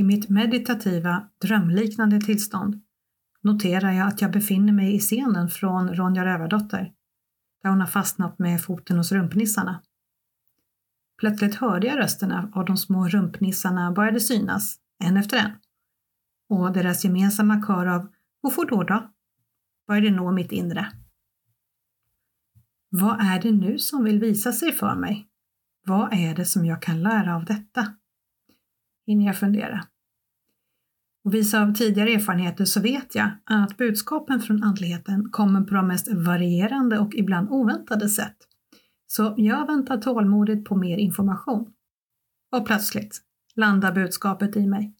[0.00, 2.82] I mitt meditativa, drömliknande tillstånd
[3.42, 6.92] noterar jag att jag befinner mig i scenen från Ronja Rövardotter,
[7.62, 9.82] där hon har fastnat med foten hos rumpnissarna.
[11.18, 15.50] Plötsligt hörde jag rösterna av de små rumpnissarna började synas, en efter en.
[16.48, 18.08] Och deras gemensamma kör av
[18.42, 19.10] ”Hvorfor då då?”
[19.86, 20.92] började nå mitt inre.
[22.88, 25.28] Vad är det nu som vill visa sig för mig?
[25.86, 27.94] Vad är det som jag kan lära av detta?
[29.10, 29.84] Hinner jag fundera.
[31.24, 35.86] Och visa av tidigare erfarenheter så vet jag att budskapen från andligheten kommer på de
[35.86, 38.36] mest varierande och ibland oväntade sätt.
[39.06, 41.72] Så jag väntar tålmodigt på mer information.
[42.56, 43.20] Och plötsligt
[43.54, 44.94] landar budskapet i mig.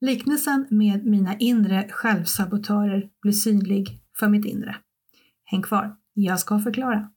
[0.00, 4.76] Liknelsen med mina inre självsabotörer blir synlig för mitt inre.
[5.44, 7.10] Häng kvar, jag ska förklara.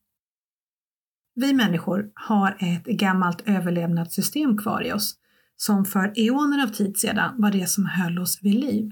[1.36, 5.21] Vi människor har ett gammalt överlevnadssystem kvar i oss
[5.64, 8.92] som för eoner av tid sedan var det som höll oss vid liv.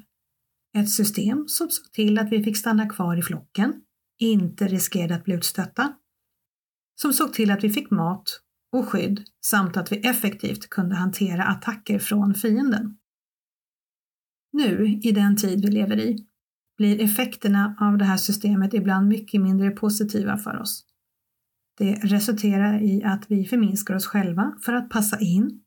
[0.77, 3.73] Ett system som såg till att vi fick stanna kvar i flocken,
[4.19, 5.93] inte riskerade att bli utstötta,
[7.01, 11.43] som såg till att vi fick mat och skydd samt att vi effektivt kunde hantera
[11.43, 12.97] attacker från fienden.
[14.51, 16.27] Nu, i den tid vi lever i,
[16.77, 20.85] blir effekterna av det här systemet ibland mycket mindre positiva för oss.
[21.77, 25.63] Det resulterar i att vi förminskar oss själva för att passa in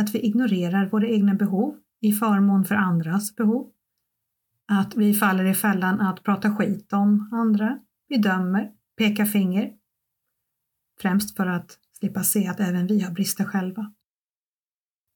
[0.00, 3.70] att vi ignorerar våra egna behov i förmån för andras behov.
[4.68, 9.72] Att vi faller i fällan att prata skit om andra, vi dömer, pekar finger.
[11.00, 13.92] Främst för att slippa se att även vi har brister själva.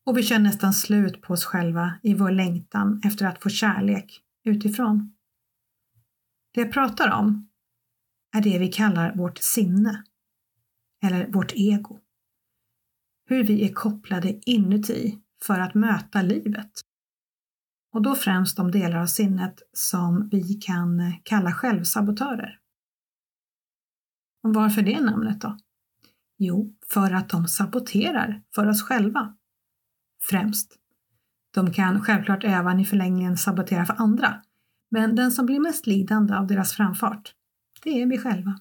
[0.07, 4.21] Och vi känner nästan slut på oss själva i vår längtan efter att få kärlek
[4.45, 5.15] utifrån.
[6.55, 7.49] Det jag pratar om
[8.37, 10.05] är det vi kallar vårt sinne,
[11.03, 12.04] eller vårt ego
[13.27, 16.71] hur vi är kopplade inuti för att möta livet.
[17.93, 22.59] Och då främst de delar av sinnet som vi kan kalla självsabotörer.
[24.43, 25.59] Och varför det namnet då?
[26.39, 29.37] Jo, för att de saboterar för oss själva.
[30.23, 30.79] Främst.
[31.55, 34.43] De kan självklart även i förlängningen sabotera för andra,
[34.91, 37.35] men den som blir mest lidande av deras framfart,
[37.83, 38.61] det är vi själva.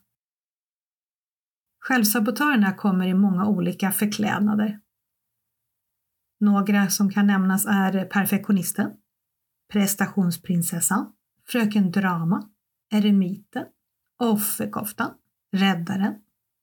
[1.85, 4.79] Självsabotörerna kommer i många olika förklädnader.
[6.39, 8.91] Några som kan nämnas är perfektionisten,
[9.71, 11.13] prestationsprinsessan,
[11.47, 12.49] fröken Drama,
[12.89, 13.65] eremiten,
[14.19, 15.13] offerkoftan,
[15.51, 16.13] räddaren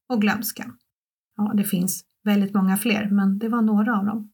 [0.08, 0.78] och glömskan.
[1.36, 4.32] Ja, det finns väldigt många fler, men det var några av dem.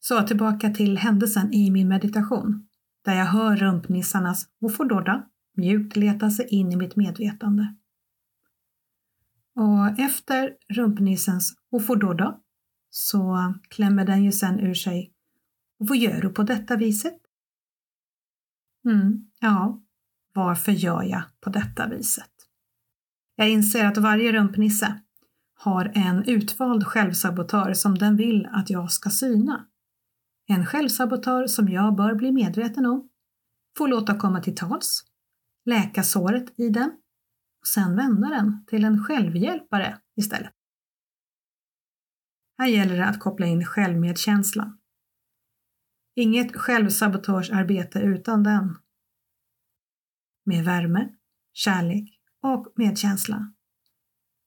[0.00, 2.68] Så tillbaka till händelsen i min meditation,
[3.04, 4.84] där jag hör rumpnissarnas och får
[5.56, 7.76] mjukt leta sig in i mitt medvetande.
[9.56, 12.40] Och efter rumpnissens ofododda
[12.90, 15.12] så klämmer den ju sen ur sig
[15.82, 17.18] vad gör du på detta viset?
[18.84, 19.80] Mm, ja,
[20.32, 22.30] varför gör jag på detta viset?
[23.36, 25.00] Jag inser att varje rumpnisse
[25.54, 29.66] har en utvald självsabotör som den vill att jag ska syna.
[30.46, 33.08] En självsabotör som jag bör bli medveten om,
[33.78, 35.04] få låta komma till tals,
[35.64, 36.92] läka såret i den
[37.60, 40.52] och sen vända den till en självhjälpare istället.
[42.58, 44.78] Här gäller det att koppla in självmedkänslan.
[46.16, 48.78] Inget självsabotagearbete utan den.
[50.44, 51.08] Med värme,
[51.52, 53.52] kärlek och medkänsla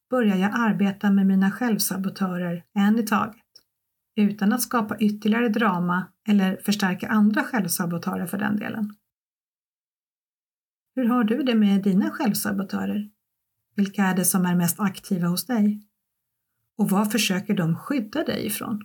[0.09, 3.35] börjar jag arbeta med mina självsabotörer en i taget
[4.15, 8.95] utan att skapa ytterligare drama eller förstärka andra självsabotörer för den delen.
[10.95, 13.09] Hur har du det med dina självsabotörer?
[13.75, 15.87] Vilka är det som är mest aktiva hos dig?
[16.77, 18.81] Och vad försöker de skydda dig ifrån?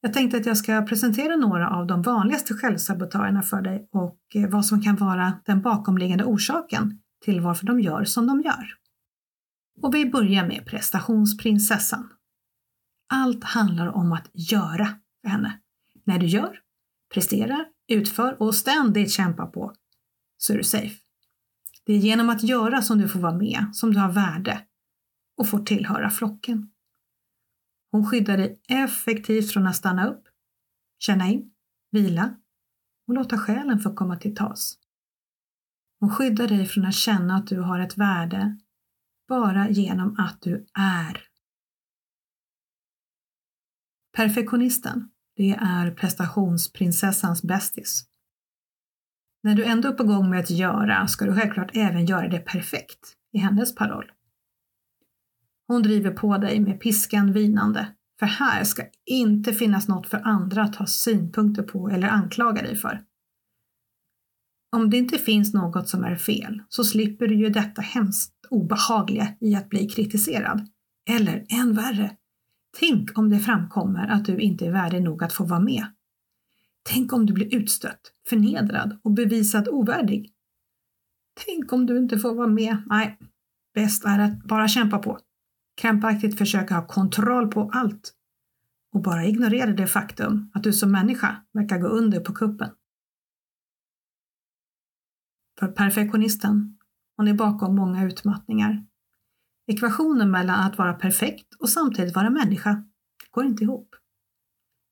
[0.00, 4.50] Jag tänkte att jag ska presentera några av de vanligaste självsabotörerna för dig och eh,
[4.50, 8.74] vad som kan vara den bakomliggande orsaken till varför de gör som de gör.
[9.82, 12.08] Och vi börjar med prestationsprinsessan.
[13.12, 14.88] Allt handlar om att göra
[15.22, 15.60] för henne.
[16.04, 16.58] När du gör,
[17.14, 19.74] presterar, utför och ständigt kämpar på
[20.42, 21.00] så är du safe.
[21.84, 24.66] Det är genom att göra som du får vara med, som du har värde
[25.36, 26.70] och får tillhöra flocken.
[27.90, 30.24] Hon skyddar dig effektivt från att stanna upp,
[30.98, 31.52] känna in,
[31.90, 32.36] vila
[33.06, 34.78] och låta själen få komma till tals.
[36.00, 38.58] Hon skyddar dig från att känna att du har ett värde
[39.28, 41.22] bara genom att du är.
[44.16, 48.09] Perfektionisten, det är prestationsprinsessans bästis.
[49.42, 52.38] När du ändå är på gång med att göra ska du självklart även göra det
[52.38, 54.12] perfekt, i hennes paroll.
[55.66, 57.86] Hon driver på dig med piskan vinande,
[58.18, 62.76] för här ska inte finnas något för andra att ha synpunkter på eller anklaga dig
[62.76, 63.02] för.
[64.76, 69.28] Om det inte finns något som är fel så slipper du ju detta hemskt obehagliga
[69.40, 70.68] i att bli kritiserad.
[71.10, 72.16] Eller än värre,
[72.78, 75.86] tänk om det framkommer att du inte är värdig nog att få vara med.
[76.82, 80.32] Tänk om du blir utstött, förnedrad och bevisat ovärdig.
[81.46, 82.82] Tänk om du inte får vara med.
[82.86, 83.18] Nej,
[83.74, 85.18] bäst är att bara kämpa på.
[85.80, 88.14] Krampaktigt försöka ha kontroll på allt
[88.92, 92.70] och bara ignorera det faktum att du som människa verkar gå under på kuppen.
[95.58, 96.78] För perfektionisten,
[97.16, 98.86] hon är bakom många utmattningar.
[99.66, 102.84] Ekvationen mellan att vara perfekt och samtidigt vara människa
[103.30, 103.96] går inte ihop.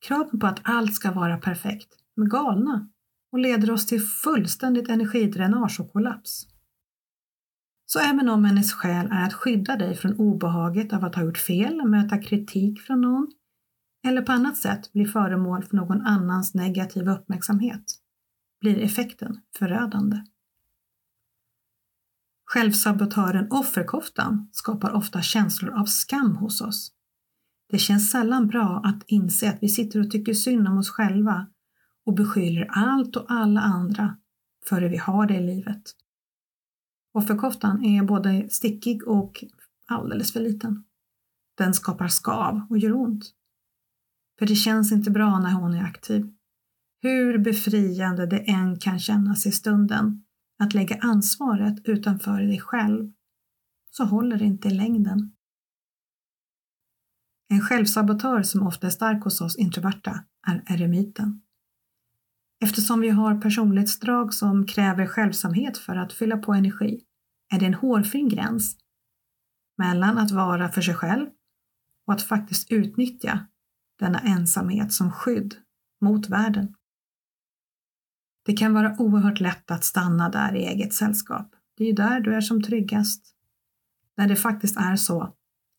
[0.00, 2.88] Kraven på att allt ska vara perfekt är galna
[3.32, 6.46] och leder oss till fullständigt energidränage och kollaps.
[7.86, 11.38] Så även om hennes skäl är att skydda dig från obehaget av att ha gjort
[11.38, 13.32] fel, möta kritik från någon
[14.06, 17.84] eller på annat sätt bli föremål för någon annans negativa uppmärksamhet,
[18.60, 20.24] blir effekten förödande.
[22.44, 26.92] Självsabotören offerkoftan skapar ofta känslor av skam hos oss.
[27.70, 31.46] Det känns sällan bra att inse att vi sitter och tycker synd om oss själva
[32.06, 34.16] och beskyller allt och alla andra
[34.68, 35.82] för hur vi har det i livet.
[37.12, 39.44] Offerkoftan är både stickig och
[39.86, 40.84] alldeles för liten.
[41.56, 43.24] Den skapar skav och gör ont.
[44.38, 46.34] För det känns inte bra när hon är aktiv.
[47.02, 50.24] Hur befriande det än kan kännas i stunden
[50.58, 53.12] att lägga ansvaret utanför dig själv
[53.90, 55.32] så håller det inte i längden.
[57.48, 61.42] En självsabotör som ofta är stark hos oss introverta är eremiten.
[62.60, 67.00] Eftersom vi har personlighetsdrag som kräver självsamhet för att fylla på energi
[67.54, 68.76] är det en hårfin gräns
[69.78, 71.26] mellan att vara för sig själv
[72.06, 73.46] och att faktiskt utnyttja
[73.98, 75.54] denna ensamhet som skydd
[76.00, 76.74] mot världen.
[78.44, 81.54] Det kan vara oerhört lätt att stanna där i eget sällskap.
[81.76, 83.34] Det är ju där du är som tryggast.
[84.16, 85.34] När det faktiskt är så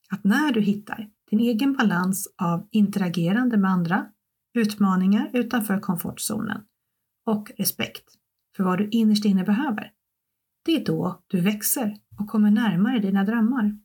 [0.09, 4.05] att när du hittar din egen balans av interagerande med andra,
[4.53, 6.61] utmaningar utanför komfortzonen
[7.25, 8.05] och respekt
[8.57, 9.91] för vad du innerst inne behöver,
[10.65, 13.77] det är då du växer och kommer närmare dina drömmar.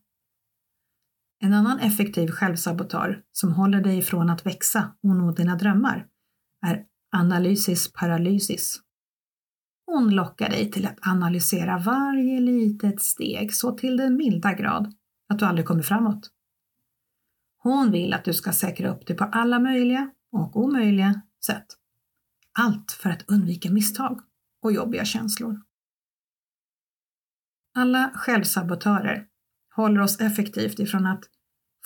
[1.43, 6.07] En annan effektiv självsabotör som håller dig ifrån att växa och nå dina drömmar
[6.65, 8.81] är analysis paralysis.
[9.85, 14.93] Hon lockar dig till att analysera varje litet steg så till den milda grad
[15.29, 16.29] att du aldrig kommer framåt.
[17.65, 21.65] Hon vill att du ska säkra upp dig på alla möjliga och omöjliga sätt.
[22.51, 24.21] Allt för att undvika misstag
[24.61, 25.61] och jobbiga känslor.
[27.73, 29.27] Alla självsabotörer
[29.75, 31.23] håller oss effektivt ifrån att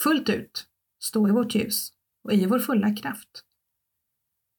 [0.03, 0.67] fullt ut
[0.99, 1.93] stå i vårt ljus
[2.23, 3.43] och i vår fulla kraft.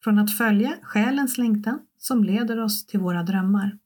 [0.04, 3.78] Från att följa själens längtan som leder oss till våra drömmar.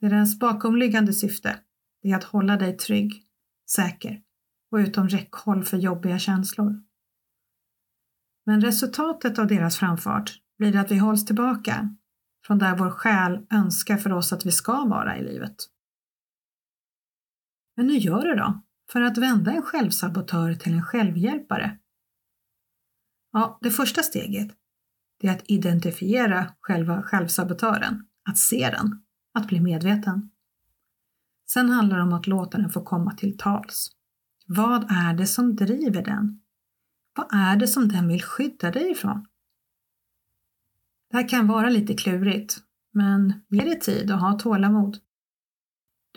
[0.00, 1.60] Deras bakomliggande syfte
[2.02, 3.24] är att hålla dig trygg,
[3.70, 4.22] säker
[4.70, 6.82] och utom räckhåll för jobbiga känslor.
[8.46, 11.96] Men resultatet av deras framfart blir att vi hålls tillbaka
[12.46, 15.56] från där vår själ önskar för oss att vi ska vara i livet.
[17.76, 18.62] Men hur gör du då
[18.92, 21.78] för att vända en självsabotör till en självhjälpare?
[23.32, 24.50] Ja, det första steget
[25.22, 29.02] är att identifiera själva självsabotören, att se den,
[29.34, 30.30] att bli medveten.
[31.52, 33.90] Sen handlar det om att låta den få komma till tals.
[34.56, 36.42] Vad är det som driver den?
[37.16, 39.26] Vad är det som den vill skydda dig ifrån?
[41.10, 42.56] Det här kan vara lite klurigt,
[42.92, 44.98] men ge dig tid och ha tålamod.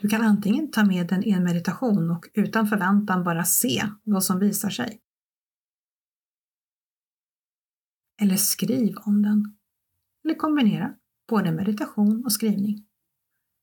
[0.02, 4.24] Du kan antingen ta med den i en meditation och utan förväntan bara se vad
[4.24, 5.00] som visar sig.
[8.20, 9.56] Eller skriv om den.
[10.24, 10.94] Eller kombinera
[11.28, 12.86] både meditation och skrivning.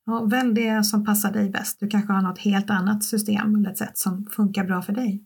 [0.05, 1.79] Ja, välj det som passar dig bäst.
[1.79, 5.25] Du kanske har något helt annat system eller ett sätt som funkar bra för dig.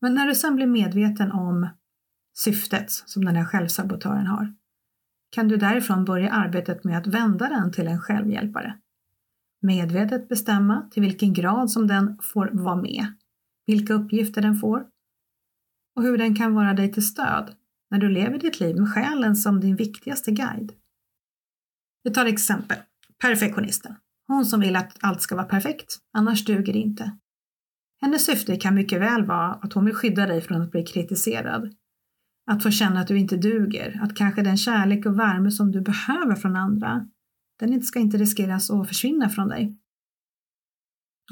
[0.00, 1.68] Men när du sedan blir medveten om
[2.36, 4.54] syftet som den här självsabotören har
[5.30, 8.78] kan du därifrån börja arbetet med att vända den till en självhjälpare.
[9.62, 13.06] Medvetet bestämma till vilken grad som den får vara med,
[13.66, 14.86] vilka uppgifter den får
[15.96, 17.54] och hur den kan vara dig till stöd
[17.90, 20.72] när du lever ditt liv med själen som din viktigaste guide.
[22.06, 22.78] Vi tar exempel.
[23.20, 23.96] Perfektionisten.
[24.28, 27.18] Hon som vill att allt ska vara perfekt, annars duger det inte.
[28.00, 31.74] Hennes syfte kan mycket väl vara att hon vill skydda dig från att bli kritiserad.
[32.50, 35.80] Att få känna att du inte duger, att kanske den kärlek och värme som du
[35.80, 37.08] behöver från andra,
[37.58, 39.78] den ska inte riskeras att försvinna från dig.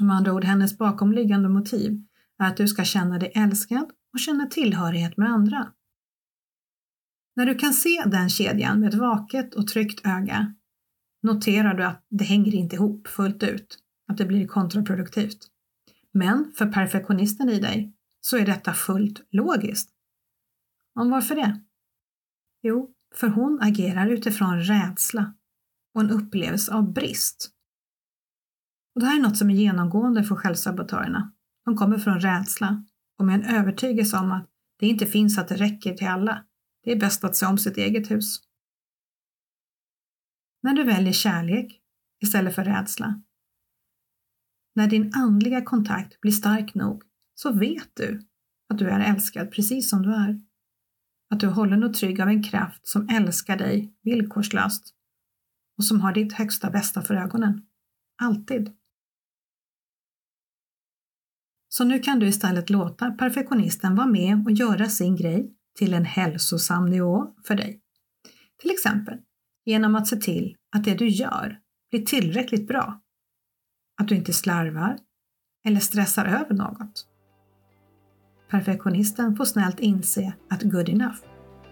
[0.01, 2.03] Med andra ord, hennes bakomliggande motiv
[2.43, 5.71] är att du ska känna dig älskad och känna tillhörighet med andra.
[7.35, 10.55] När du kan se den kedjan med ett vaket och tryggt öga
[11.25, 15.47] noterar du att det hänger inte ihop fullt ut, att det blir kontraproduktivt.
[16.11, 19.89] Men för perfektionisten i dig så är detta fullt logiskt.
[20.99, 21.61] Och varför det?
[22.61, 25.33] Jo, för hon agerar utifrån rädsla
[25.93, 27.51] och en upplevelse av brist.
[28.95, 31.31] Och det här är något som är genomgående för självsabotörerna.
[31.65, 32.85] De kommer från rädsla
[33.19, 36.45] och med en övertygelse om att det inte finns att det räcker till alla.
[36.83, 38.39] Det är bäst att se om sitt eget hus.
[40.65, 41.81] När du väljer kärlek
[42.23, 43.21] istället för rädsla.
[44.75, 47.03] När din andliga kontakt blir stark nog
[47.33, 48.21] så vet du
[48.69, 50.41] att du är älskad precis som du är.
[51.29, 54.95] Att du är hållen och trygg av en kraft som älskar dig villkorslöst
[55.77, 57.65] och som har ditt högsta bästa för ögonen.
[58.21, 58.73] Alltid.
[61.69, 66.05] Så nu kan du istället låta perfektionisten vara med och göra sin grej till en
[66.05, 67.81] hälsosam nivå för dig.
[68.61, 69.19] Till exempel
[69.65, 71.59] genom att se till att det du gör
[71.91, 73.01] blir tillräckligt bra.
[74.01, 74.97] Att du inte slarvar
[75.67, 77.07] eller stressar över något.
[78.49, 81.17] Perfektionisten får snällt inse att good enough,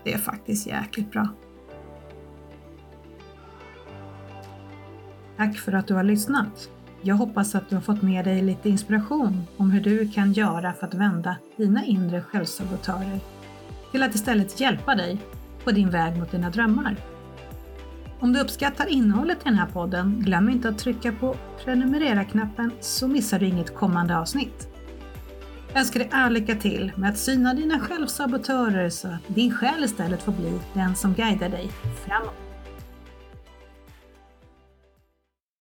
[0.04, 1.28] det är faktiskt jäkligt bra.
[5.38, 6.70] Tack för att du har lyssnat.
[7.02, 10.74] Jag hoppas att du har fått med dig lite inspiration om hur du kan göra
[10.74, 13.20] för att vända dina inre självsabotörer
[13.92, 15.22] till att istället hjälpa dig
[15.64, 17.13] på din väg mot dina drömmar.
[18.24, 23.08] Om du uppskattar innehållet i den här podden, glöm inte att trycka på prenumerera-knappen så
[23.08, 24.68] missar du inget kommande avsnitt.
[25.72, 29.84] Jag önskar dig all lycka till med att syna dina självsabotörer så att din själ
[29.84, 31.72] istället får bli den som guidar dig
[32.06, 32.43] framåt.